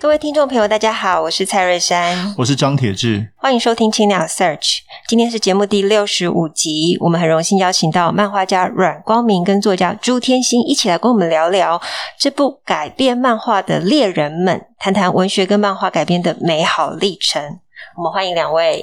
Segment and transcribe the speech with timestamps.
[0.00, 4.78] 各位听众朋友，大家好，我是蔡瑞珊，我是张铁志，欢迎收听青鸟 Search。
[5.06, 11.82] 今天是节目第六十五集，我们很荣幸邀请到漫画家阮光明跟作家朱天心一起来跟我们聊聊
[12.18, 17.58] 这部改编漫画的《猎人们》，谈谈文学跟漫画改编的美好历程。
[17.98, 18.82] 我们欢迎两位，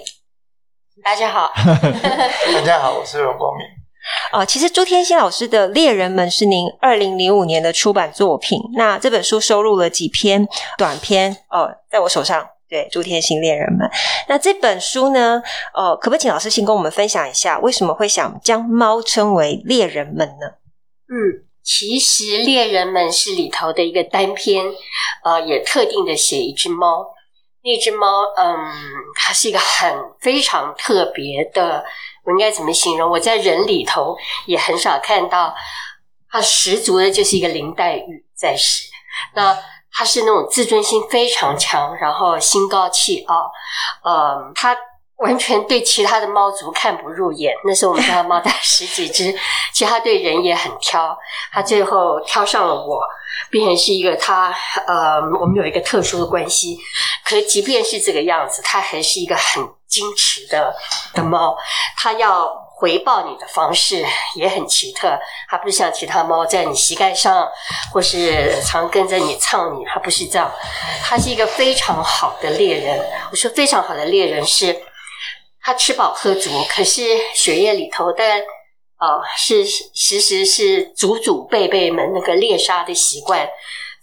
[1.04, 3.66] 大家好，大家好，我是阮光明。
[4.34, 8.60] 哦，其实朱天心老师的《猎人们》是您二零零五年的出版作品。
[8.76, 10.48] 那这本书收录了几篇
[10.78, 13.88] 短篇哦，在我手上，对，朱天心《猎人们》。
[14.28, 15.42] 那这本书呢，
[15.74, 20.48] 哦，可不可以请老师先跟我们分享一下，为什么会想将猫称为猎人们呢？
[21.10, 24.66] 嗯，其实《猎人们》是里头的一个单篇，
[25.24, 27.14] 呃，也特定的写一只猫。
[27.64, 28.56] 那只猫，嗯，
[29.16, 31.84] 它是一个很非常特别的。
[32.28, 33.10] 我应该怎么形容？
[33.10, 35.56] 我在人里头也很少看到，
[36.30, 38.84] 它十足的就是一个林黛玉在世。
[39.34, 39.58] 那
[39.94, 43.50] 它是那种自尊心非常强，然后心高气傲，
[44.04, 44.76] 呃，它
[45.20, 47.54] 完全对其他的猫族看不入眼。
[47.64, 49.32] 那时候我们家的猫大十 几只，
[49.72, 51.18] 其实它对人也很挑。
[51.54, 53.00] 它最后挑上了我，
[53.50, 54.54] 变成是一个它，
[54.86, 56.78] 呃，我们有一个特殊的关系。
[57.24, 59.66] 可是即便是这个样子，它还是一个很。
[59.98, 60.76] 矜持的
[61.14, 61.58] 的猫，
[61.98, 65.20] 它要回报你的方式也很奇特。
[65.50, 67.50] 它不是像其他猫在你膝盖上，
[67.92, 70.52] 或是常跟着你蹭你，它不是这样。
[71.04, 73.04] 它是一个非常好的猎人。
[73.32, 74.80] 我说非常好的猎人是，
[75.62, 77.02] 它吃饱喝足，可是
[77.34, 78.24] 血液里头的
[78.98, 83.50] 啊是其实是祖祖辈辈们那个猎杀的习惯。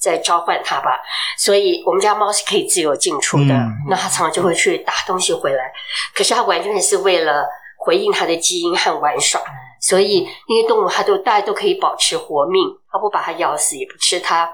[0.05, 1.01] 在召唤它吧，
[1.39, 3.55] 所以我们家猫是可以自由进出的。
[3.55, 5.73] 嗯、那它常常就会去打东西回来，
[6.15, 7.47] 可是它完全是为了
[7.79, 9.41] 回应它的基因和玩耍。
[9.81, 14.51] 所以那些动物它都大家都可以保持活命，它不把它咬死，也不吃它。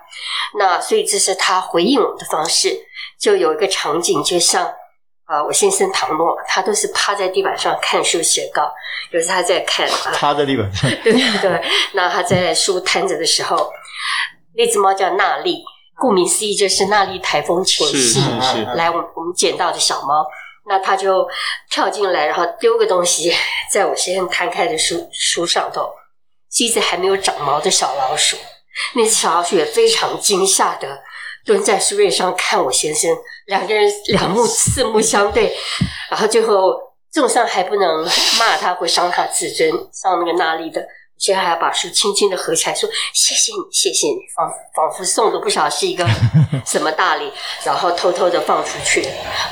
[0.59, 2.77] 那所以这是它回应我们的方式。
[3.19, 4.67] 就有一个场景，就像
[5.25, 8.73] 啊、呃，我先生唐诺，他都是趴在地板上看书写稿，
[9.11, 11.63] 有时他在看， 趴在地板上，对对对。
[11.93, 13.71] 那他在书摊着的时候。
[14.57, 15.63] 那只猫叫娜丽，
[15.99, 18.21] 顾名思义就是娜丽台风前夕
[18.75, 20.27] 来我们我们捡到的小猫。
[20.67, 21.27] 那它就
[21.71, 23.33] 跳进来，然后丢个东西
[23.73, 25.91] 在我先生摊开的书书上头，
[26.53, 28.37] 是一只还没有长毛的小老鼠。
[28.95, 31.01] 那只小老鼠也非常惊吓的
[31.45, 33.11] 蹲在书页上看我先生，
[33.47, 35.57] 两个人 两目四目相对，
[36.11, 36.79] 然后最后
[37.11, 38.05] 重伤还不能
[38.39, 40.87] 骂他或伤他自尊，像那个娜丽的。
[41.21, 46.05] 现在还要把书轻轻的合起来，说谢谢你，谢谢你，仿仿佛送的不晓得是一个
[46.65, 47.31] 什么大礼，
[47.63, 49.07] 然后偷偷的放出去，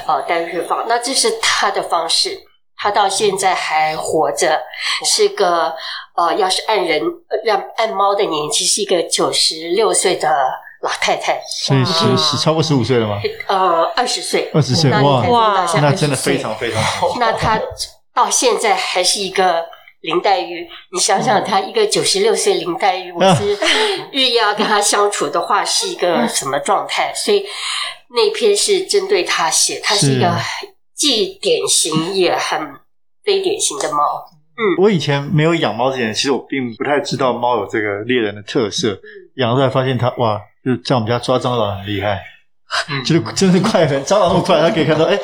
[0.06, 0.86] 呃，带回去放。
[0.88, 2.40] 那这是他的方式，
[2.78, 4.58] 他到现在还活着，
[5.04, 5.74] 是个
[6.16, 7.02] 呃，要是按人
[7.44, 10.30] 让按猫的年纪，是一个九十六岁的
[10.80, 11.38] 老太太。
[11.66, 13.20] 所以是是超过十五岁了吗？
[13.46, 17.14] 呃，二十岁，二十岁，哇哇，那真的非常非常好。
[17.20, 17.60] 那他
[18.14, 19.66] 到现在还是一个。
[20.00, 23.56] 林黛玉，你想想，她一个九十六岁林黛玉，我 是。
[24.12, 25.88] 日夜要跟她相处的话，是。
[25.88, 27.12] 一个什么状态？
[27.14, 27.44] 所以
[28.14, 28.84] 那篇是。
[28.84, 30.12] 针对她写，她是。
[30.12, 30.32] 一个
[30.94, 32.60] 既典型也很
[33.24, 33.98] 非典型的猫。
[34.56, 38.98] 嗯，我以前没有养猫之前，其实我并不太知道猫有这个猎人的特色。
[39.36, 42.20] 养出来发现它，哇，就在我们家抓蟑螂很厉害，
[43.04, 43.20] 就是。
[43.34, 43.58] 真是。
[43.60, 45.18] 快很蟑螂那么快，它可以看到，哎，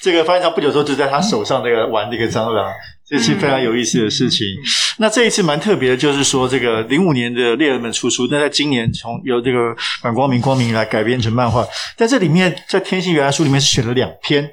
[0.00, 2.72] 这个发现它不久之后就在他手上那个玩这个蟑螂。
[3.10, 4.46] 这是非常有意思的事情。
[4.46, 4.62] 嗯、
[4.98, 14.48] 那这一次蛮特别的，就是说这个零五年的猎人们出书，那在今年从由这个反光明光明来改编成漫画，在这里面，在天心原来书里面是选了两篇。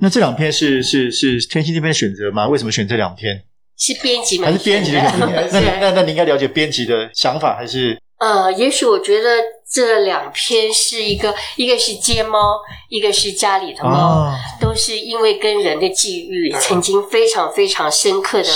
[0.00, 2.48] 那这两篇是是是天心这边选择吗？
[2.48, 3.40] 为什么选这两篇？
[3.78, 4.46] 是编辑吗？
[4.46, 5.00] 还是编辑的？
[5.52, 7.96] 那那那你应该了解编辑的想法，还是？
[8.24, 9.28] 呃，也许我觉得
[9.70, 18.48] 这两篇是一个，一个是街猫，一个是家里的猫，哦、都是因为跟人的际遇曾经非常非常深刻的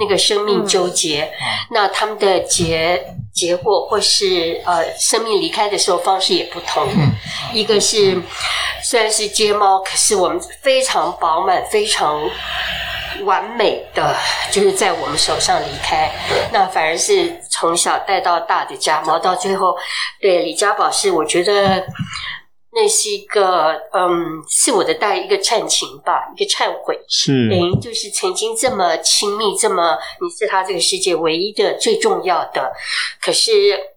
[0.00, 1.30] 那个生命纠结，
[1.70, 6.84] 那他们的结结果或是呃生命离开的时候方式也不同。
[6.96, 7.12] 嗯、
[7.54, 8.20] 一个是
[8.82, 12.28] 虽然是街猫，可是我们非常饱满，非常
[13.24, 14.14] 完美的
[14.50, 16.10] 就是在我们手上离开，
[16.52, 19.76] 那反而是从小带到大的家猫，到最后，
[20.20, 21.86] 对李家宝是我觉得
[22.72, 27.48] 那是一个嗯，是我的大一个忏情吧，一个忏悔，是。
[27.48, 32.72] 等于就是曾经这么亲密，这么你是他这个世界唯一的最重要的，
[33.20, 33.50] 可是。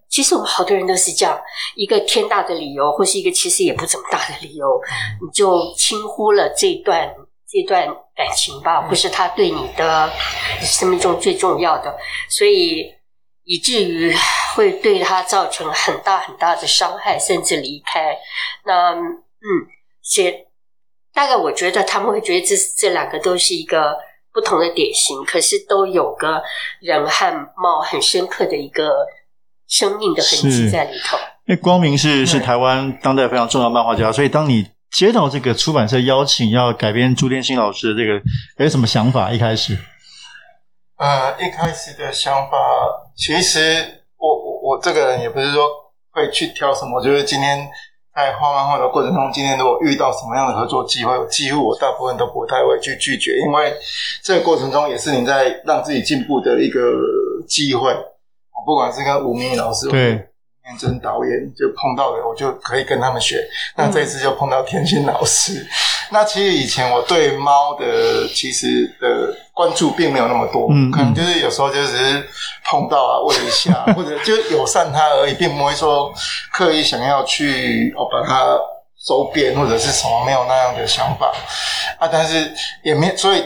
[0.08, 1.38] 其实我们好多人都是这样，
[1.76, 4.80] 一个天大的理由，或是一个其实也不怎么大的理由，
[5.22, 7.14] 你就轻忽了这段
[7.50, 7.86] 这段
[8.16, 10.12] 感情吧，或是他对你的
[10.62, 11.96] 生命中最重要的，
[12.30, 12.94] 所以
[13.44, 14.16] 以至于
[14.56, 18.18] 会对他造成很大很大的伤害，甚至离开。
[18.66, 19.68] 那嗯，
[20.04, 20.48] 且
[21.14, 23.98] 大概我觉得他们会觉得这这两个都是一个
[24.34, 26.42] 不同的典型，可是都有个
[26.80, 28.90] 人和貌很深刻的一个。
[29.68, 31.18] 生命的痕迹在里头。
[31.48, 34.64] 因为光明是是台湾当代非常重要的漫画家，所以当你
[34.96, 39.30] 接到这个出版社邀请要改编朱天心老师的这个，有什么想法？
[39.30, 39.78] 一开始，
[40.98, 42.58] 呃，一开始的想法，
[43.14, 43.60] 其实
[44.18, 45.68] 我我我这个人也不是说
[46.12, 47.68] 会去挑什么，就是今天
[48.16, 53.74] 在画漫画的过程中，今天如果遇到什么样的合作机会，几乎我大部分都不太会去拒绝，因为
[54.24, 56.80] 这个过程中也是你在让自己进步的一个
[57.46, 57.94] 机会。
[58.66, 60.30] 不管是跟吴明老师，对，
[60.66, 63.48] 念真导演就碰到了，我就可以跟他们学。
[63.76, 65.60] 那这次就碰到天心老师。
[65.60, 65.68] 嗯、
[66.12, 72.28] 那其实以前我对猫的其实的关注并没有那么多，嗯，可能就是有时候就只是
[72.66, 76.12] 碰到啊，问一下，或者就友善它而已，并不会说
[76.52, 78.58] 刻意想要去哦把它
[79.08, 81.32] 收编或者是什么，没有那样的想法
[82.00, 82.10] 啊。
[82.12, 82.52] 但是
[82.84, 83.44] 也没所以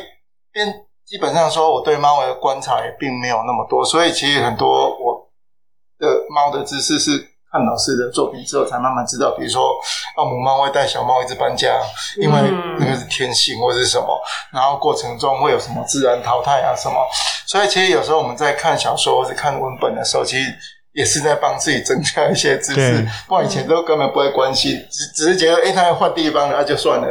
[0.54, 0.74] 边。
[1.10, 5.09] 基本上说，我对猫的观察也并没有那么多，所以其实很多我
[6.00, 7.18] 的猫的知识是
[7.52, 9.32] 看老师的作品之后才慢慢知道。
[9.38, 9.76] 比如说，
[10.16, 11.80] 啊，母猫会带小猫一直搬家，
[12.18, 12.36] 因为
[12.80, 14.20] 那个是天性或者是什么，
[14.54, 16.96] 然后过程中会有什么自然淘汰啊什么。
[17.46, 20.46] 所以其实有时候我们在看小说或者看文本的时候，其实
[20.94, 23.08] 也是在帮自己增加一些知识。
[23.28, 27.08] 不然以前都根本不会关心，只只是觉得，哎，它要换地方了，那就算了，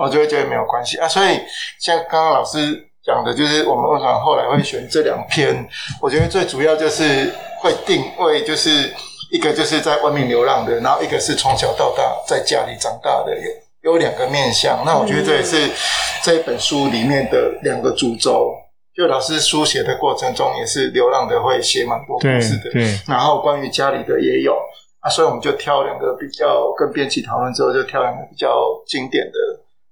[0.00, 1.08] 我就会觉得没有关系啊。
[1.08, 1.40] 所以
[1.80, 2.90] 像刚刚老师。
[3.04, 5.68] 讲的就是我们为什么后来会选这两篇？
[6.00, 7.30] 我觉得最主要就是
[7.64, 8.92] 会定位，就是
[9.30, 13.34] 一个就是在外面流浪的，然后一个是从小到大在家里长大的，
[13.80, 14.82] 有有两个面向。
[14.84, 15.70] 那我觉得这也是
[16.22, 18.54] 这一本书里面的两个主轴。
[18.94, 22.70] 就老师书写的过程中，也是流浪的会写蛮多故事的，
[23.08, 24.54] 然后关于家里的也有
[25.00, 28.54] 啊，所以我们就挑两个比较跟编辑讨论之后，就挑两个比较
[28.86, 29.38] 经典的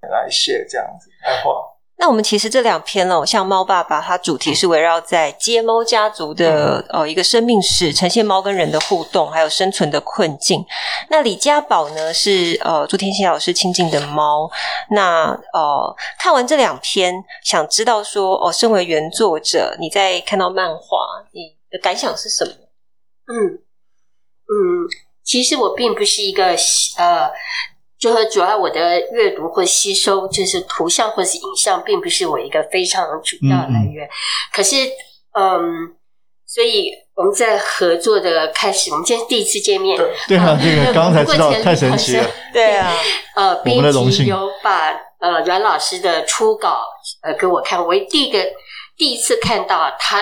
[0.08, 1.71] 来写，这样子来画。
[2.02, 10.66] 那我们其实这两篇哦，像《猫爸爸》，它主题是围绕在街猫家族的呃一个生命史，呈现猫跟人的互动，还有生存的困境。
[11.10, 14.50] 那李家宝呢，是呃朱天心老师亲近的猫。
[14.90, 17.14] 那呃看完这两篇，
[17.44, 20.96] 想知道说哦，身为原作者，你在看到漫画，
[21.30, 22.52] 你的感想是什么？
[23.28, 23.62] 嗯
[24.50, 24.90] 嗯，
[25.22, 26.46] 其实我并不是一个
[26.98, 27.30] 呃。
[28.02, 34.04] 就是主要我的阅读或吸收，就是图像或是影像，并不是我一个非常主要的来源。
[34.04, 34.10] 嗯、
[34.52, 34.74] 可是，
[35.38, 35.94] 嗯，
[36.44, 42.92] 所以我们在合作的开始，我们今天第一次见面，对，对啊，这个刚 刚才知道，太神奇了， 对啊，
[43.36, 44.90] 呃，编辑有把
[45.20, 46.82] 呃阮老师的初稿
[47.22, 48.44] 呃给我看，我第一个
[48.96, 50.20] 第一次看到它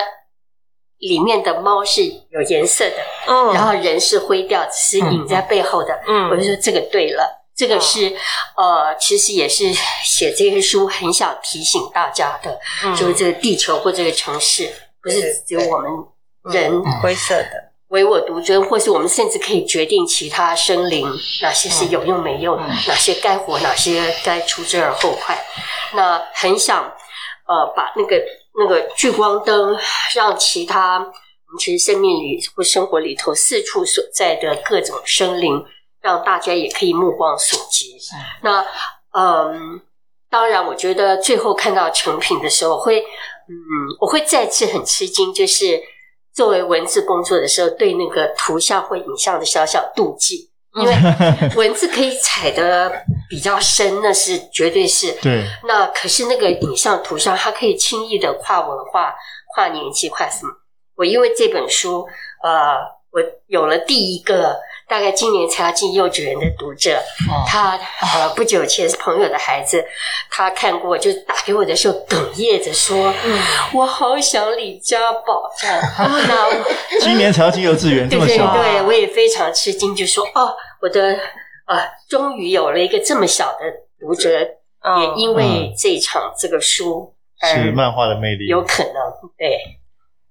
[0.99, 7.40] 里面的猫是有颜色的，嗯，然后人是灰调，只是影在背后的，嗯，我就说这个对了。
[7.61, 8.07] 这个是，
[8.57, 9.71] 呃，其实也是
[10.03, 14.67] 写这些书很想提醒大家的，嗯、就是这个地球或这个城市，
[14.99, 15.91] 不是只有我们
[16.51, 17.71] 人灰色的。
[17.89, 21.07] 唯我独尊，或是我们甚至可以决定其他生灵
[21.43, 25.39] 哪些是有用没用，嗯、哪些该活，哪些该除之而后快。
[25.93, 28.19] 那很想，呃，把那个
[28.57, 29.77] 那个聚光灯，
[30.15, 35.63] 让其他我们其实生命里或生活里头四处所在的各种生灵。
[36.01, 37.97] 让大家也可以目光所及。
[38.41, 38.65] 那
[39.13, 39.79] 嗯，
[40.29, 43.53] 当然，我觉得最后看到成品的时候，会嗯，
[43.99, 45.79] 我会再次很吃惊，就是
[46.33, 50.95] 作为文字工作的时候，对那个图像或影像的小小妒忌，因为
[51.55, 55.45] 文字可以踩的比较深，那是绝对是对。
[55.67, 59.13] 那可是那个影像图像，它可以轻易的跨文化、
[59.53, 60.51] 跨年纪、跨什么？
[60.95, 62.07] 我因为这本书，
[62.41, 62.77] 呃，
[63.11, 64.59] 我有了第一个。
[64.87, 66.97] 大概今年才要进幼稚园的读者，
[67.29, 69.83] 哦、他呃不久前是朋友的孩子，
[70.29, 73.39] 他看过就打给我的时候哽咽着说：“嗯、
[73.73, 76.65] 我好想李家宝。”这样，那我
[76.99, 81.13] 今年才要进幼稚园，对对对，我也非常吃惊，就说：“哦，我的
[81.65, 83.59] 啊、呃，终于有了一个这么小的
[83.99, 84.29] 读者，
[84.81, 88.93] 嗯、也因为这一场这个书是漫画的魅力，有可能
[89.37, 89.57] 对。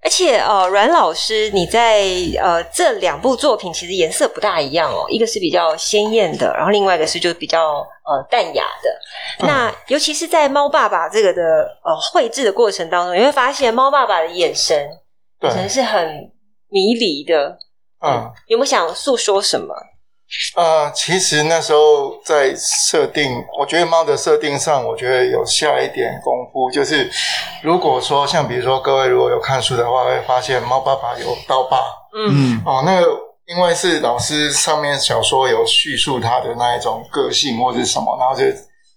[0.03, 2.03] 而且呃，阮老师你在
[2.41, 9.45] 呃这两部作品其实颜色不大一样哦，一个是比较鲜艳的，然后另外一个是就比较呃淡雅的。
[9.45, 11.41] 那尤其是在猫爸爸这个的
[11.83, 14.89] 呃绘制的过程当中，你会发现猫爸爸的眼神，
[15.41, 16.31] 眼神是很
[16.69, 17.57] 迷离的。
[18.03, 19.75] 嗯，有没有想诉说什么？
[20.55, 26.71] 呃，其实那时候在设定，我觉得猫的设定上，我觉得有下一点功夫。
[26.71, 27.09] 就是
[27.61, 31.83] 如果说像比如说各位如果有看书的话，会发现猫爸爸有刀疤。
[32.13, 33.07] 嗯，哦，那个
[33.47, 38.45] 因为是老师上面小说有叙述他的那一种个性或者什么，然后就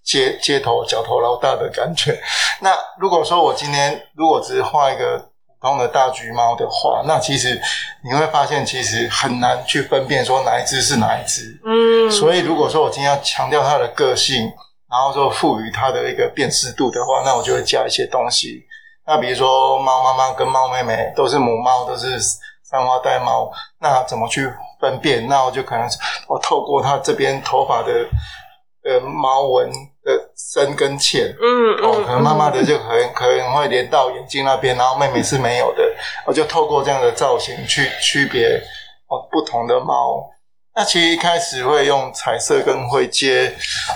[0.05, 2.17] 街街头角头老大的感觉。
[2.61, 5.29] 那如果说我今天如果只是画一个。
[5.77, 7.59] 的大橘猫的话，那其实
[8.03, 11.59] 你会发现，其实很难去分辨说哪一只是哪一只。
[11.65, 14.43] 嗯，所以如果说我今天要强调它的个性，
[14.87, 18.63] 然后说赋予它的一个辨识度的话，那我就会加一些东西。
[19.07, 22.19] 那比如说猫妈妈跟猫妹妹都是母猫，都是
[22.63, 24.47] 三花带猫，那怎么去
[24.79, 25.27] 分辨？
[25.27, 25.89] 那我就可能
[26.27, 27.91] 我透过它这边头发的
[28.83, 29.71] 呃毛纹。
[30.05, 35.83] 的深跟浅，嗯，哦，可能慢慢的就可能可能会连到眼睛那边，然后妹妹是没有的，
[36.27, 38.61] 我就透过这样的造型去区别
[39.07, 40.23] 哦不同的猫。
[40.75, 43.51] 那其实一开始会用彩色跟灰阶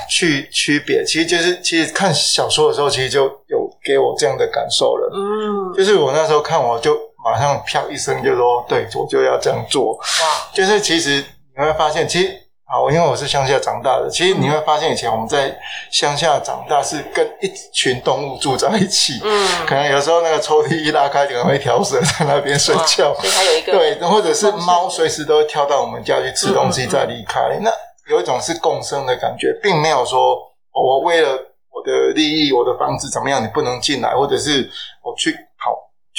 [0.10, 11.24] 去区别，其实就是其实看小说的时候，其实就有给我这样的感受了，嗯，就是我那时候看我就马上飘一声就说，对，我就要这样做，哇，就是其实
[11.56, 12.49] 你会发现其实。
[12.72, 15.58] 好，因为我是乡下长大的，其实你会发现以前我们在
[15.90, 27.72] 乡下长大是跟一群动物住在一起，嗯，可能有时候那个抽屉一拉开，可能会条蛇在那边睡觉，所以它有一个对，或者是猫随时都会跳到我们家去吃东西再离开，嗯嗯嗯，那
[28.14, 30.38] 有一种是共生的感觉，并没有说
[30.72, 31.32] 我为了
[31.74, 34.70] 我的利益，我的房子怎么样，你不能进来，或者是
[35.02, 35.49] 我去跑。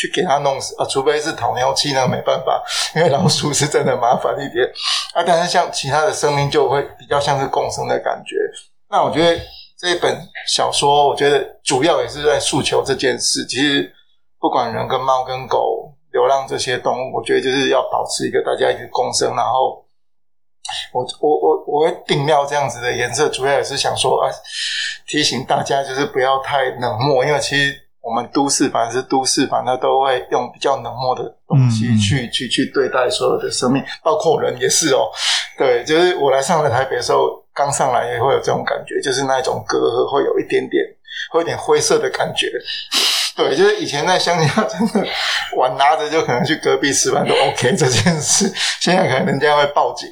[0.01, 0.87] 去给它弄死啊！
[0.87, 2.63] 除非是讨牛气，那没办法，
[2.97, 4.67] 因为老鼠是真的麻烦一点
[5.13, 5.23] 啊。
[5.27, 8.37] 但是像其他的生命就会比较像是共生的感觉。
[8.89, 9.39] 那我觉得
[9.79, 13.45] 这一本小说，我觉得主要也是在诉求这件事。
[13.45, 13.93] 其实
[14.41, 19.37] 不管人跟猫跟狗、流浪这些动物，我觉得就是要保持一个大家一个共生。
[19.37, 19.85] 然后
[20.95, 24.33] 我我我我会定料这样子的颜色，主要也是想说啊，
[25.07, 27.90] 提醒大家就是不要太冷漠，因为其实。
[28.03, 35.11] 我们都市反正是都市，反正都会用比较冷漠的东西去、嗯、去去对待所有的生命，包括人也是哦。
[35.59, 40.83] 对，就是我来上了台北的时候，刚上来也会有这种感觉，就是那一种隔阂会有一点点，
[41.31, 42.51] 会有点灰色的感觉。
[43.37, 45.07] 对，就是以前在乡下，真的
[45.57, 50.09] 碗拿着就可能去隔壁吃饭都 OK 这件事，现在可能人家会报警。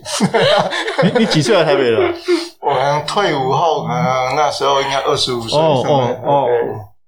[1.02, 1.96] 你你几岁来台北的？
[2.60, 5.58] 我可能退伍后，可能那时候应该二十五岁。
[5.58, 6.48] 哦哦哦。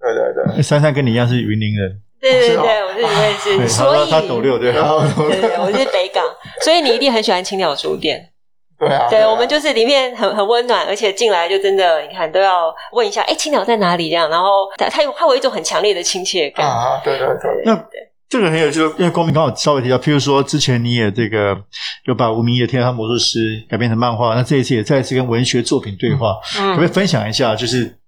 [0.00, 6.24] 对对对，珊珊跟你一样是云林人，对对对，我是我也是，所以他斗六对，对对，我是北港，
[6.62, 8.30] 所以你一定很喜欢青鸟书店，
[8.78, 16.66] 对啊，对我们就是里面很很温暖，而且进来就真的，你看都要问一下，哎，青鸟在哪里这样，然后他他有他有一种很强烈的亲切感。
[16.66, 17.84] 啊，对对对，那
[18.30, 21.54] 这个很有趣，因为光明刚好稍微提到，譬如说之前你也这个
[22.06, 23.38] 有把吴明益的《天堂魔术师》
[23.68, 27.54] 改编成漫画，那这一次也再次跟文学作品对话，可不可以分享一下？
[27.54, 27.99] 就是。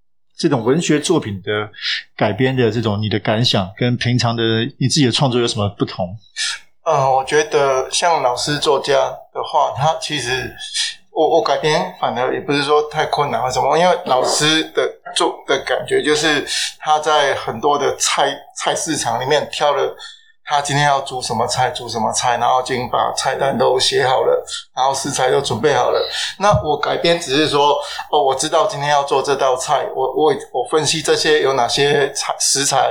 [0.43, 1.71] 这种文学作品的
[2.17, 4.43] 改编的这种你的感想，跟平常的
[4.81, 6.19] 你自己的创作有什么不同？
[6.83, 8.93] 呃，我觉得像老师作家
[9.33, 10.53] 的话，他其实
[11.13, 16.45] 我我改编反而也不是说太困难或什么，因为老师的做的感觉就是
[16.81, 19.97] 他在很多的菜菜市场里面挑了。
[20.53, 24.45] 他今天要煮什么菜，煮什么菜，然后已经把菜单都写好了，
[24.77, 25.99] 然后食材都准备好了。
[26.39, 27.71] 那我改编只是说，
[28.11, 32.91] 哦，我知道今天要做这道菜，我我我分析这些有哪些材食材，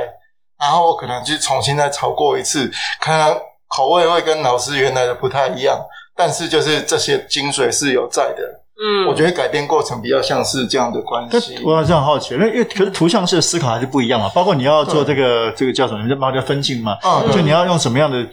[0.60, 2.68] 然后我可能去重新再炒过一次，
[3.00, 5.80] 可能口味会跟老师原来的不太一样，
[6.16, 8.61] 但是就是这些精髓是有在的。
[8.84, 11.60] 嗯，我觉得改变过程比较像是这样的关系。
[11.64, 14.28] 我还是很好奇，因为因为可是图像式的思考还是不一样嘛。
[14.34, 16.02] 包括你要做这个这个叫什么？
[16.02, 16.98] 你这叫分镜嘛？
[17.04, 18.26] 啊，就你要用什么样的，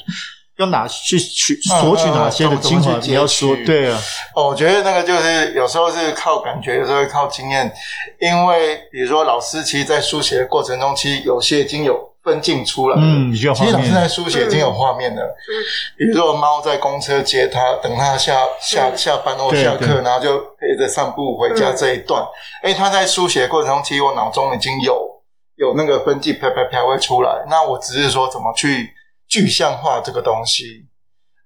[0.56, 2.98] 用哪去取索取哪些的精华？
[3.02, 4.00] 你要说对啊。
[4.34, 7.70] 哦，我觉得那个就是有时候是靠感觉，有时候靠经验。
[8.18, 12.08] 因为比如说老师其实，在书写的过程中，其实有些已经有。
[12.28, 15.22] 分镜出来，嗯，其实老师在书写已经有画面了。
[15.22, 15.52] 嗯，
[15.96, 22.22] 比如说猫在公车接他，等他下下下班或下课，然后就陪着散步回家这一段。
[22.62, 25.08] 哎，他在书写的过程中，其实我脑中已经有
[25.56, 27.46] 有那个分镜啪啪啪会出来。
[27.48, 28.90] 那我只是说怎么去
[29.26, 30.86] 具象化这个东西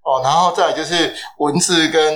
[0.04, 2.14] 哦，然后再来就是文字跟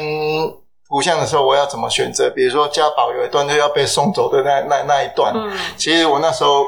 [0.89, 2.29] 图像的时候，我要怎么选择？
[2.35, 5.33] 比如说家宝有一段就要被送走的那那那一段，
[5.77, 6.65] 其实我那时候。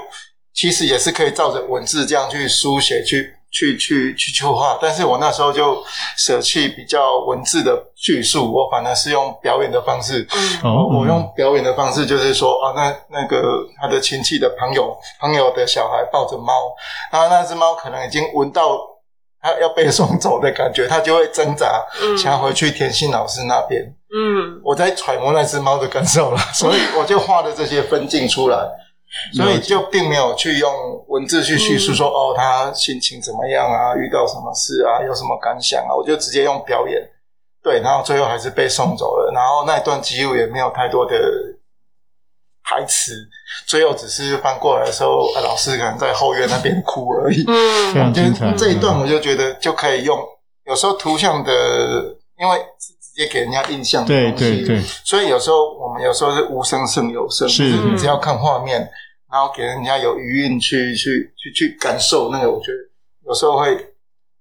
[0.59, 3.35] 其实也是可以照着文字这样去书写去。
[3.51, 5.83] 去去去去画，但是我那时候就
[6.19, 10.29] 舍弃比较文字的叙述，我反而是用表演的方式。
[10.63, 16.53] 嗯，我用表演的方式，就是说啊，那那个他的亲戚的朋友朋友的小孩抱着猫，
[17.11, 18.79] 然后那只猫可能已经闻到
[19.41, 21.83] 他要被送走的感觉，他就会挣扎，
[22.23, 23.83] 想要回去田心老师那边。
[24.15, 28.59] 嗯，我在揣摩那只猫的感受了，所以我就画了这些分镜出来。
[29.35, 37.01] 所以就并没有去用文字去叙述说、嗯、哦，他心情怎么样啊，遇到什么事啊，有什么感想啊，我就直接用表演，
[37.63, 41.17] 对，然后最后还是被送走了，然后那一段几乎也没有太多的
[42.63, 43.13] 台词，
[43.67, 47.43] 最后只是翻过来的时候，老师可能在后院那边哭而已。
[47.49, 48.53] 嗯，非常精彩。
[48.57, 50.19] 这一段我就觉得就可以用，
[50.67, 51.51] 有时候图像的，
[52.39, 52.59] 因为
[53.19, 54.77] 是直接给人家印象的东西，对对。
[54.77, 57.65] 对，所以有时候我们有时候是无声胜有声，是。
[57.65, 58.89] 你只要看画面。
[59.31, 62.79] 然后给人家有余韵去去去去感受那个，我觉得
[63.27, 63.77] 有时候会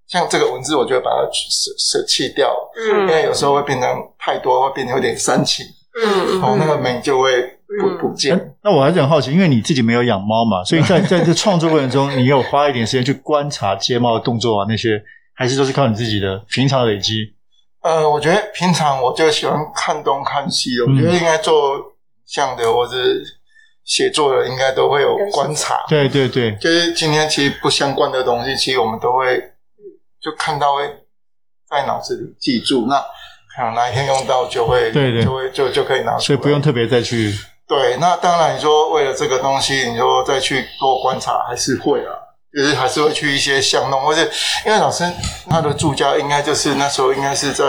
[0.07, 5.65] 像这个文字，我觉得把它舍舍弃掉，嗯，因为有时候会变成太多，会变得有点煽情，
[6.01, 7.41] 嗯，哦，那个美就会
[7.81, 8.55] 不、嗯、不见、欸。
[8.63, 15.03] 那我还是很好奇，因为你自己没有养猫嘛，所以在 在这创作过程中，你有花一点时间去观察接猫的动作啊，那些
[15.35, 17.35] 还是都是靠你自己的平常的累积。
[17.87, 21.77] 呃，我觉得平常我就喜欢看东看西的，我觉得应该做
[22.25, 22.97] 像的，或者。
[23.87, 29.41] 写作的应该都会有观察，对对对，就是今天其实不相关的东西，其实我们都会
[30.21, 30.83] 就看到会
[31.69, 32.99] 在脑子里记住，那
[33.55, 37.33] 可能哪一天用到就会，对对，就会就就可以拿出来，所以不用特别再去。
[37.65, 42.11] 对，那当然你说为了这个东西，你说再去多观察还是会啊，
[42.55, 44.21] 就是还是会去一些巷弄，或者
[44.65, 45.03] 因为老师
[45.49, 47.65] 他的住家应该就是那时候应该是在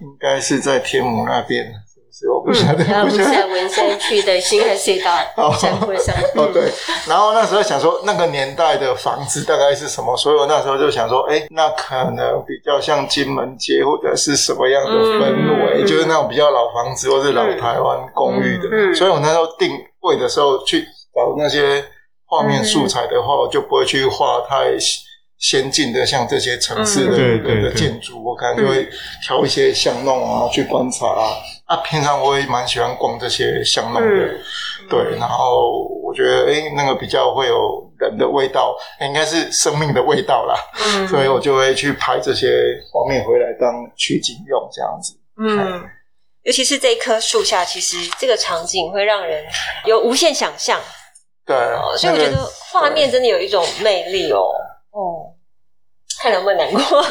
[0.00, 1.64] 应该是在天母那边。
[1.90, 6.12] 是不是我不晓得，我们在文山区的新海隧道山坡上。
[6.34, 6.68] 哦，对。
[7.06, 10.16] 然后那时候想说，那个年代的房子大概是什么？
[10.16, 15.20] 所以我那时候就想说，哎，那可能比较像金门街或者是什么样的氛
[15.64, 18.94] 围，嗯、就是那种比较老房子或是老台湾公寓的。
[18.96, 21.84] 所以我那时候定位的时候去找那些
[22.28, 24.76] 画面素材的话，我就不会去画太
[25.38, 28.86] 先进的，像这些城市的、建筑，我可能就会
[29.24, 31.32] 挑一些巷弄啊去观察啊。
[31.64, 34.40] 啊，平常我也蛮喜欢逛这些巷弄的，嗯、
[34.88, 42.48] 对，然后我觉得，哎那个比较会有人的味道，应该是生命的味道啦，嗯，所以我就会去拍这些
[42.90, 45.14] 画面回来当取景用，这样子。
[45.38, 45.82] 嗯，
[46.42, 49.44] 尤其是这一棵树下，其实这个场景会让人
[49.84, 50.80] 有无限想象。
[51.48, 51.56] 对，
[51.96, 54.38] 所以我觉得画面真的有一种魅力哦。
[54.92, 55.34] 哦。
[56.20, 56.82] 看能不能难过。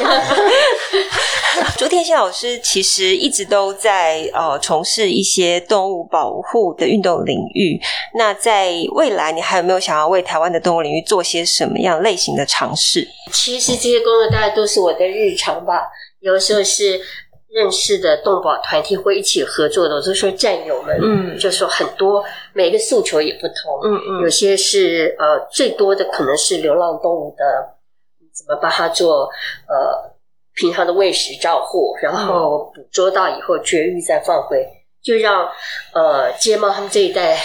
[1.78, 7.80] 朱天心老师其实一直都在呃从事一些动物保护的运动领域。
[8.18, 13.08] 那在未来，你还有没有想要为台湾的动物领域做些什么样类型的尝试？
[13.32, 15.88] 其实这些工作大概都是我的日常吧。
[16.20, 17.00] 有时候是
[17.50, 27.74] 认识的动保团体会一起合作的，我就说战友们，嗯，就说很多每个诉求也不同，嗯嗯，有些是呃最多的可能是流浪动物的。
[28.38, 29.28] 怎么把它做
[29.66, 30.14] 呃
[30.54, 34.64] 平常的喂食照护，然后捕捉到以后绝育再放回，
[35.02, 35.48] 就让
[35.92, 37.36] 呃街猫他们这一代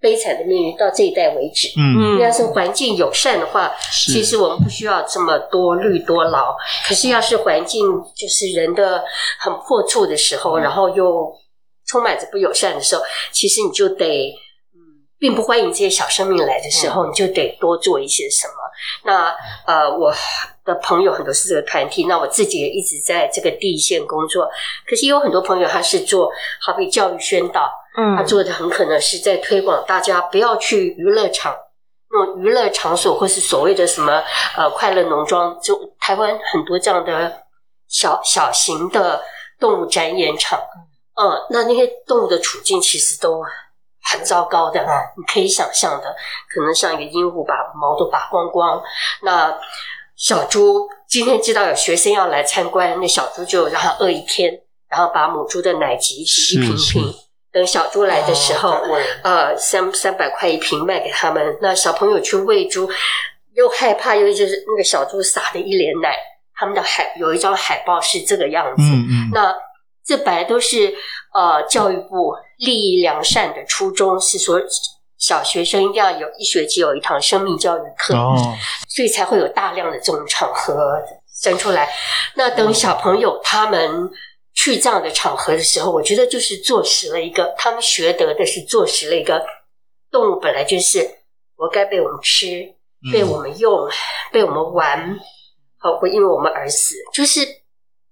[0.00, 1.68] 悲惨的命运到这一代为止。
[1.76, 3.72] 嗯，要是环境友善的话，
[4.06, 6.56] 其实我们不需要这么多绿多劳。
[6.86, 9.04] 可是要是环境就是人的
[9.38, 11.32] 很破处的时候，然后又
[11.86, 14.34] 充满着不友善的时候，其实你就得。
[15.20, 18.54] 并不欢迎这些小生命来的时候，你就得多做一些什么。
[19.02, 19.34] 那
[19.66, 20.14] 呃，我
[20.64, 24.48] 的朋友很多是这个团体，那我自己也一直在这个第一线工作。
[24.88, 26.30] 可是有很多朋友他是做
[26.60, 31.56] 好比教育宣导，嗯，他做的很可能是在推广大家不要去娱乐场，
[32.10, 34.22] 那种娱乐场所或是所谓的什么
[34.56, 37.42] 呃快乐农庄，就台湾很多这样的
[37.88, 39.22] 小小型的
[39.58, 40.58] 动物展演场，
[41.14, 43.42] 嗯，那那些动物的处境其实都。
[44.10, 44.80] 很糟糕的，
[45.18, 46.16] 你可以想象的，
[46.48, 48.82] 可能像一个鹦鹉把毛都拔光光。
[49.20, 49.54] 那
[50.16, 57.14] 小猪今天知道有学生要来参观，那小猪就让它饿一天，然后把母猪的奶集一瓶瓶，
[57.52, 61.58] 等小猪来的时候，哦、呃，三三百块一瓶卖给他们。
[61.60, 62.88] 那小朋友去喂猪，
[63.54, 66.14] 又害怕，又就是那个小猪撒的一脸奶，
[66.54, 68.82] 他们的海有一张海报是这个样子。
[68.82, 69.54] 嗯嗯，那
[70.04, 70.94] 这本来都是
[71.34, 72.34] 呃教育部。
[72.58, 74.60] 利益良善的初衷是说，
[75.16, 78.34] 小学生一定要有一学期有一堂生命教育课，哦、
[78.88, 80.74] 所以才会有大量的这种场合
[81.40, 81.88] 生出来。
[82.34, 84.10] 那等小朋友他们
[84.60, 89.40] 去这样的场合的时候，我觉得就是坐实了一个他们学得的是坐实了一个
[90.10, 90.98] 动物本来就是
[91.56, 92.74] 活该被我们吃，
[93.12, 93.90] 被我们用，嗯、
[94.32, 95.16] 被我们玩，
[95.78, 97.38] 好，会因为我们而死，就是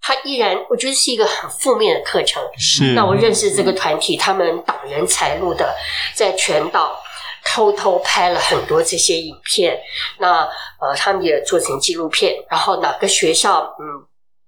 [0.01, 2.41] 他依然，我觉得是一个很负面的课程。
[2.57, 5.75] 是，那我认识这个团体，他们挡人财路的，
[6.15, 6.97] 在全岛
[7.45, 9.81] 偷偷拍了很多这些影片，
[10.19, 10.49] 那
[10.81, 14.07] 呃，他们也做成纪录片，然后哪个学校，嗯，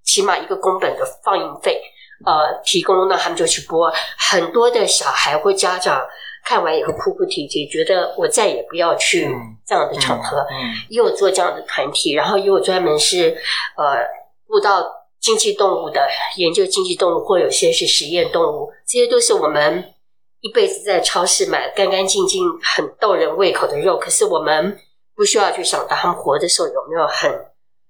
[0.08, 1.80] 起码一个公本的放映费，
[2.24, 3.92] 呃，提供，那他们就去播，
[4.30, 6.02] 很多的小孩或家长。
[6.44, 9.28] 看完以后哭哭啼啼，觉得我再也不要去
[9.66, 10.38] 这样的场合。
[10.38, 13.36] 嗯嗯、也有做这样的团体，然后也有专门是
[13.76, 14.00] 呃，
[14.48, 14.82] 悟到
[15.20, 19.92] 经济动物的研究，经济动物或有些是实验动物，这些都是我们
[20.40, 23.98] 一辈子在超市买干干净净、很逗人胃口的肉。
[23.98, 24.78] 可是我们
[25.14, 27.30] 不需要去想到他们活的时候有没有很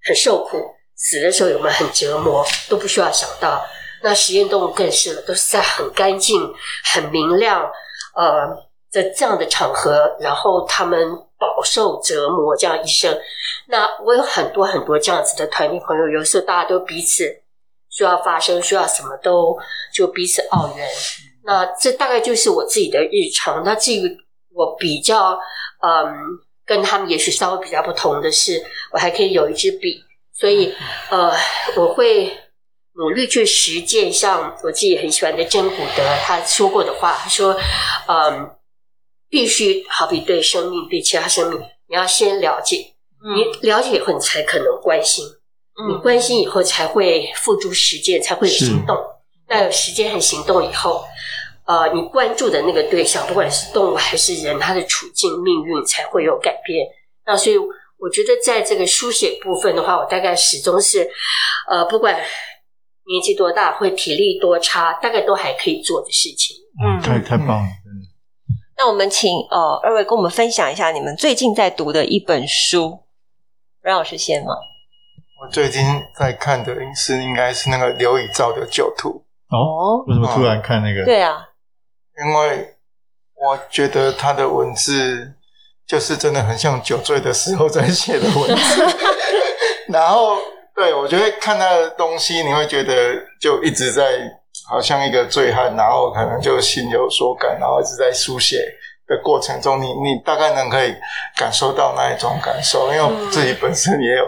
[0.03, 0.57] 很受苦，
[0.99, 3.65] 死的时候有没有很折磨，都不需要想到。
[4.03, 6.53] 那实验动物更是了，都是在很干净、
[6.93, 7.63] 很明亮。
[8.15, 8.47] 呃，
[8.91, 13.17] 在这样的场合，然后他们饱受折磨这样一生，
[13.67, 17.23] 那我有很多很多这样子的团体朋友，有时候大家都彼此
[17.89, 19.57] 需要发声，需要什么都
[19.93, 20.87] 就彼此抱怨。
[21.43, 23.63] 那这大概就是我自己的日常。
[23.63, 24.17] 那至于
[24.53, 25.39] 我比较
[25.81, 26.13] 嗯，
[26.65, 30.03] 跟他们也许稍微比较不同的是，我还可以有一支笔，
[30.39, 30.73] 所以
[31.09, 31.33] 呃，
[31.75, 32.37] 我会。
[32.95, 37.57] 努力去实践，像我自己很喜欢的真古德他说过的话，他说
[38.09, 38.57] ：“嗯，
[39.29, 45.23] 必须好比对生命，对其他生命，你要先了解，嗯、你了解以后，你才可能关心，
[45.79, 48.97] 嗯、你关心以后才会付诸实践，才会有行动。
[48.97, 49.01] 是
[49.47, 51.05] 那有实践和行动以后，
[51.67, 56.85] 呃，你关注的那个对象，不管是动物还是人，他的处境命运才会有改变。
[57.25, 57.55] 那所以，
[57.99, 61.09] 我觉得在这个书写部分的话，我大概始终是，
[61.69, 62.19] 呃，不管。”
[63.09, 66.55] 年纪多大，会体力多差，大概都还可以做的事情。
[66.79, 67.63] 嗯，太太棒了。
[67.63, 68.05] 嗯，
[68.77, 72.99] 那我们请呃二位跟我们分享一下你们最近在读的一本书。
[73.81, 74.53] 阮老师先吗？
[75.41, 75.83] 我最近
[76.15, 79.09] 在看的是应该是那个刘以霥的《酒徒》。
[79.57, 81.01] 哦，为什么突然看那个？
[81.01, 81.49] 嗯、对啊，
[82.23, 82.75] 因为
[83.33, 85.33] 我觉得他的文字
[85.89, 88.87] 就是真的很像酒醉的时候在写的文字，
[89.91, 90.37] 然后。
[90.75, 92.93] 对，我觉得看他的东西，你会觉得
[93.37, 94.17] 就一直在
[94.65, 98.63] 好像一个醉汉，然后可能就心有所感，然后一直在书写
[99.05, 100.95] 的过程中，你你大概能可以
[101.35, 102.93] 感受到那一种感受。
[102.93, 104.25] 因为我自己本身也有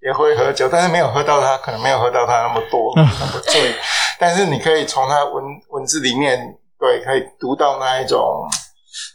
[0.00, 3.72] 也会喝酒，但是没有喝到他，可能没有喝到他那么多 那么醉，
[4.18, 6.36] 但是你可以从他文文字里面，
[6.80, 8.20] 对，可以读到那一种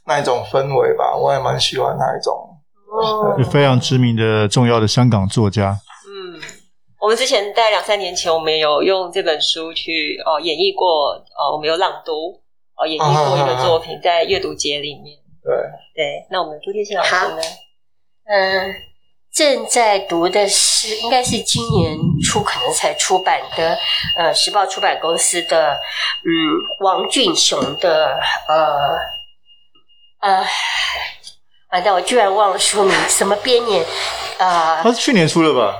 [0.05, 1.15] 那一种氛围吧。
[1.15, 2.33] 我也蛮喜欢那一种，
[2.89, 5.77] 哦非常知名的重要的香港作家。
[6.05, 6.41] 嗯
[6.99, 12.41] 我们之前在两三年前，我们有用这本书去哦演绎过哦，我们有朗读
[12.75, 15.15] 哦演绎过一个作品，啊、在阅读节里面。
[15.43, 15.53] 对
[15.95, 17.41] 对，那我们朱天心老师呢？
[18.25, 18.75] 嗯、呃，
[19.31, 23.77] 正在读的是应该是今年初可能才出版的，
[24.17, 26.29] 呃，时报出版公司的嗯
[26.79, 28.97] 王俊雄的呃
[30.27, 30.45] 呃，
[31.71, 33.81] 完蛋，我居然忘了说明，什么编年
[34.37, 34.75] 啊？
[34.75, 35.73] 呃、他是去年出的吧？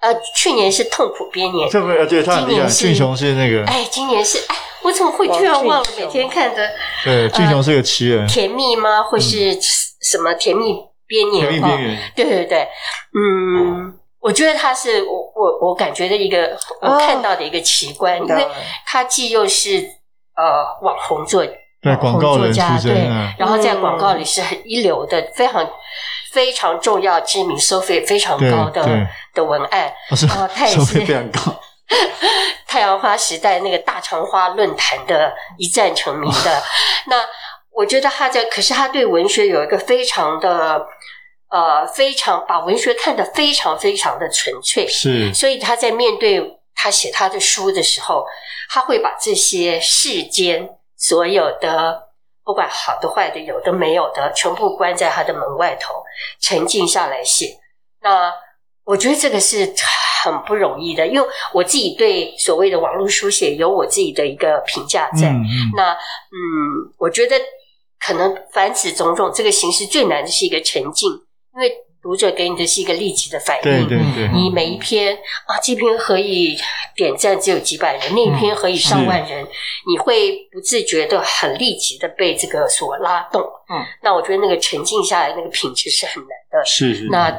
[0.00, 2.68] 呃，去年是痛苦编年，这不对，他很厉害。
[2.68, 5.86] 俊雄是那个，哎，今年是哎，我怎么会居然忘了？
[5.96, 6.70] 每天看的，
[7.04, 9.02] 对，俊雄是个奇人，甜蜜吗？
[9.02, 9.58] 或是
[10.02, 10.74] 什么甜蜜
[11.06, 11.48] 编年？
[11.48, 12.68] 甜蜜编年，对对对，
[13.14, 18.46] 嗯，我觉得他是我我我感觉的一个我看到的一个奇观，因为
[18.84, 19.78] 他既又是
[20.36, 21.42] 呃网红作
[21.94, 25.68] 对广告人出身，对，然后在广告里是很一流的，非常。
[26.32, 29.90] 非常重要、知名、收费非常高的的文案，
[30.28, 31.40] 然后他也是收费非常高。
[32.68, 36.62] 太阳花时代那个大长花论坛的一战成名的，
[37.08, 37.24] 那
[37.72, 40.86] 我觉得他在，可是他对文学有一个非常的
[41.48, 48.26] 呃，非常把文学看得非常非常的纯粹，是，所以他在面对他写他的书的时候，
[48.68, 52.04] 他会把这些世间所有的。
[52.46, 55.94] 不管好的坏的，有的没有的，全部关在他的门外头，
[56.38, 57.58] 沉静下来写。
[58.00, 58.32] 那
[58.84, 59.74] 我觉得这个是
[60.22, 65.26] 很不容易的，因为我自己对所谓的网络书写有我自己的一个评价在。
[65.26, 67.36] 嗯嗯那嗯，我觉得
[67.98, 71.85] 可能凡此种种，这个形式最难的是一个沉静，因为。
[72.06, 74.28] 读者给你的是一个立即的反应，对对对。
[74.32, 75.12] 你每一篇
[75.46, 76.56] 啊，这篇何以
[76.94, 79.44] 点赞只有几百人，那一篇何以上万人，
[79.88, 83.42] 你会不自觉的很立即的被这个所拉动。
[83.42, 86.64] 嗯，那我觉得那个沉静下来那个品质是很难的。
[86.64, 87.08] 是是。
[87.10, 87.36] 那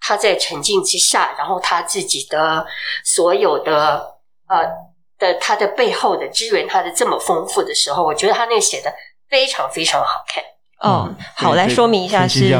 [0.00, 2.64] 他在沉静之下，然后他自己的
[3.04, 4.64] 所有的呃
[5.18, 8.94] 的他的背后的资源，他的这么丰富的时候，我觉得他那个写的
[9.28, 10.44] 非常非常好看。
[10.84, 12.54] 哦，好，来说明一下是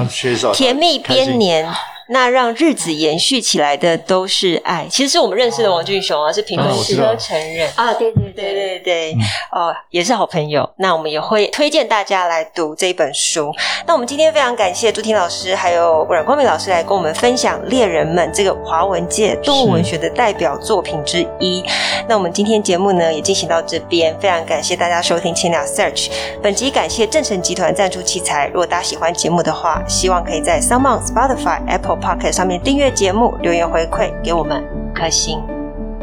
[0.54, 1.68] 甜蜜编年。
[2.08, 9.12] 那让日子延续起来的都是爱，其实是我们认识的王俊雄啊，是评论师都承认啊，对对对对对，
[9.50, 10.68] 哦，也是好朋友。
[10.76, 13.50] 那我们也会推荐大家来读这一本书。
[13.86, 21.64] 那我们今天非常感谢朱婷老师还有阮光美老师来跟我们分享《猎人们》这个华文界动物文学的代表作品之一。
[22.06, 26.10] 那我们今天节目呢也进行到这边，非常感谢大家收听青鸟 Search。
[26.42, 28.48] 本集感谢正成集团赞助器材。
[28.48, 31.93] 如果大家喜欢节目的话，希望可以在 SoundOn、Spotify、Apple。
[31.98, 35.42] Podcast 上面订阅节目，留言回馈给我们五颗星。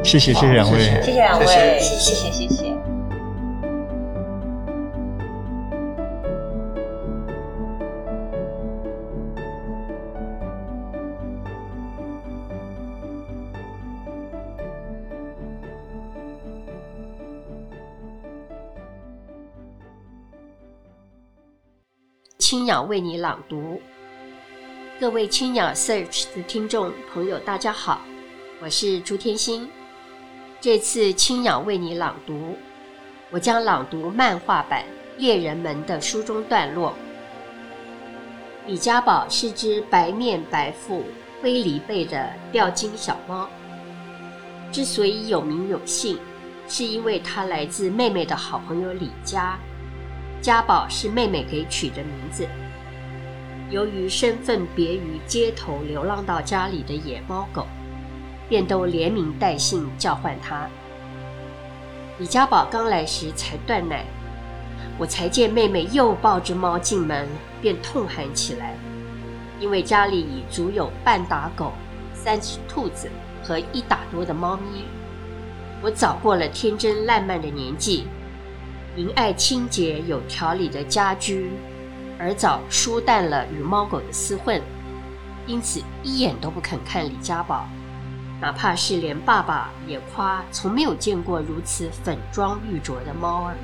[0.04, 2.72] 谢谢谢谢两位，谢谢两位，谢谢谢谢谢谢。
[22.38, 23.80] 青鸟为你朗读。
[25.02, 28.02] 各位青鸟 Search 的听众朋友，大家好，
[28.62, 29.68] 我是朱天心。
[30.60, 32.56] 这次青鸟为你朗读，
[33.32, 34.84] 我将朗读漫画版
[35.18, 36.94] 《猎人们》的书中段落。
[38.68, 41.04] 李家宝是只白面白腹、
[41.42, 43.50] 灰狸背的吊睛小猫。
[44.72, 46.20] 之所以有名有姓，
[46.68, 49.58] 是因为它来自妹妹的好朋友李家。
[50.44, 52.48] 家宝是妹妹给取的名字。
[53.72, 57.66] 由于身份别于街头流浪到家里的野猫狗，
[58.50, 60.68] 便都连名带姓叫唤它。
[62.20, 64.04] 李家宝刚来时才断奶，
[65.00, 67.26] 我才见妹妹又抱着猫进门，
[67.62, 68.76] 便痛喊起来，
[69.58, 71.72] 因为家里已足有半打狗、
[72.14, 73.10] 三只兔子
[73.42, 74.84] 和一打多的猫咪。
[75.82, 78.04] 我早过了天真烂漫的年纪，
[78.98, 81.50] 宁爱清洁有条理的家居。
[82.24, 84.62] 而早疏淡了与猫狗的厮混，
[85.48, 87.68] 因此一眼都不肯看李家宝，
[88.40, 93.56] 哪怕是连爸爸也夸从没有见过如此粉妆玉琢的猫儿。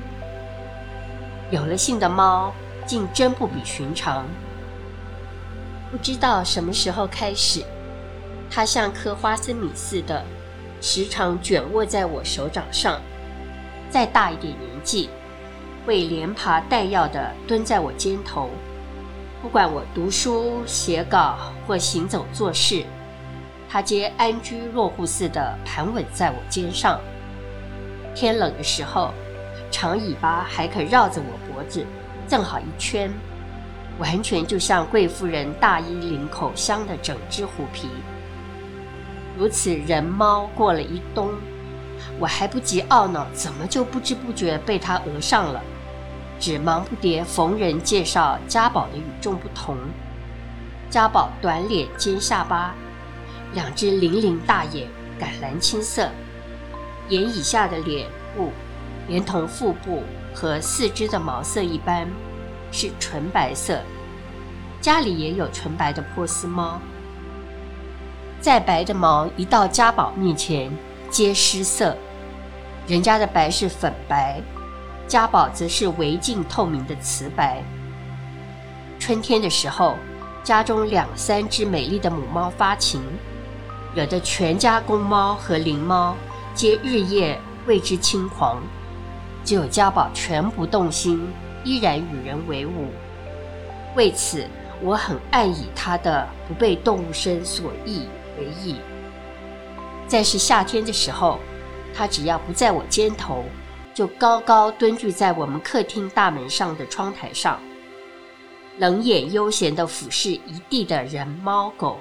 [1.52, 2.52] 有了性的猫，
[2.84, 4.26] 竟真不比寻常。
[5.92, 7.62] 不知道什么时候开始，
[8.50, 10.24] 它像颗花生米似的，
[10.80, 13.00] 时常卷卧在我手掌上。
[13.88, 15.08] 再大一点年纪。
[15.88, 18.50] 会连爬带要地蹲在我肩头，
[19.40, 22.84] 不管我读书、写稿或行走做事，
[23.70, 27.00] 它皆安居落户似的盘稳在我肩上。
[28.14, 29.14] 天冷的时候，
[29.70, 31.86] 长尾巴还可绕着我脖子，
[32.28, 33.10] 正好一圈，
[33.98, 37.88] 完全就像贵妇人大衣领口镶的整只虎皮。
[39.38, 41.30] 如此人猫过了一冬，
[42.18, 45.62] 我还不及懊恼，怎么就不知不觉被它讹上了。
[46.38, 49.76] 只忙不迭逢人介绍家宝的与众不同。
[50.88, 52.74] 家宝短脸尖下巴，
[53.52, 54.88] 两只灵灵大眼，
[55.20, 56.08] 橄榄青色，
[57.08, 58.52] 眼以下的脸部，
[59.06, 62.08] 连同腹部和四肢的毛色一般，
[62.70, 63.80] 是纯白色。
[64.80, 66.80] 家里也有纯白的波斯猫，
[68.40, 70.72] 再白的毛一到家宝面前，
[71.10, 71.96] 皆失色。
[72.86, 74.40] 人家的白是粉白。
[75.08, 77.62] 家宝则是唯净透明的瓷白。
[79.00, 79.96] 春天的时候，
[80.44, 83.02] 家中两三只美丽的母猫发情，
[83.94, 86.14] 惹得全家公猫和灵猫
[86.54, 88.62] 皆日夜为之轻狂。
[89.44, 91.26] 只有家宝全不动心，
[91.64, 92.90] 依然与人为伍。
[93.96, 94.46] 为此，
[94.82, 98.06] 我很爱以它的不被动物声所役
[98.38, 98.76] 为意。
[100.06, 101.38] 再是夏天的时候，
[101.94, 103.42] 它只要不在我肩头，
[103.98, 107.60] 就高高蹲踞在我们客厅大门上的窗台上，
[108.78, 111.98] 冷眼悠闲地俯视一地的人猫狗。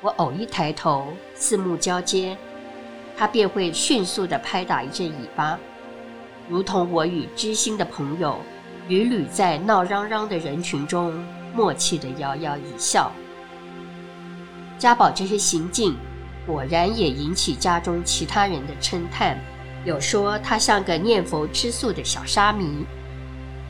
[0.00, 2.38] 我偶一抬头，四目交接，
[3.16, 5.58] 它便会迅速地拍打一阵尾巴，
[6.48, 8.38] 如同我与知心的朋友
[8.86, 11.12] 屡屡在闹嚷嚷的人群中
[11.52, 13.10] 默契地遥遥一笑。
[14.78, 15.96] 家宝这些行径，
[16.46, 19.36] 果然也引起家中其他人的称叹。
[19.84, 22.84] 有说他像个念佛吃素的小沙弥，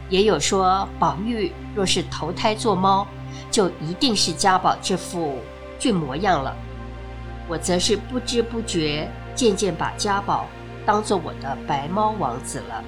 [0.09, 3.07] 也有说宝玉若是投胎做猫，
[3.51, 5.39] 就一定是家宝这副
[5.79, 6.57] 俊模样了。
[7.49, 10.47] 我则是不知不觉渐渐把家宝
[10.85, 12.83] 当做我的白猫王子了。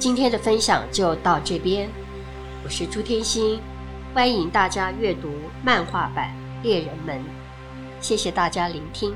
[0.00, 1.86] 今天的分享就到这边，
[2.64, 3.60] 我是朱天心，
[4.14, 5.30] 欢迎大家阅读
[5.62, 7.22] 漫画版猎人们。
[8.00, 9.14] 谢谢大家聆听。